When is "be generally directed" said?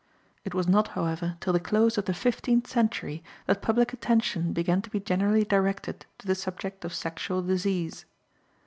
4.89-6.07